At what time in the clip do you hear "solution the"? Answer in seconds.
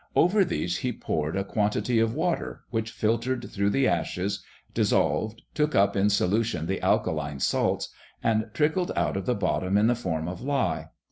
6.09-6.81